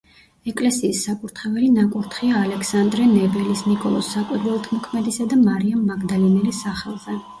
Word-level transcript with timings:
ეკლესიის 0.51 1.01
საკურთხეველი 1.07 1.67
ნაკურთხია 1.75 2.39
ალექსანდრე 2.45 3.05
ნეველის, 3.11 3.61
ნიკოლოზ 3.73 4.09
საკვირველთმოქმედისა 4.17 5.29
და 5.35 5.39
მარიამ 5.43 5.85
მაგდალინელის 5.91 6.65
სახელზე. 6.67 7.21